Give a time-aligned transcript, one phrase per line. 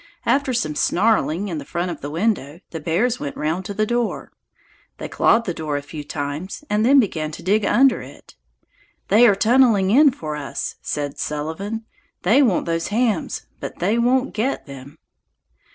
[0.25, 4.31] After some snarling in front of the window the bears went round to the door.
[4.97, 8.33] They clawed the door a few times and then began to dig under it.
[9.09, 11.85] "They are tunneling in for us," said Sullivan.
[12.23, 14.97] "They want those hams; but they won't get them."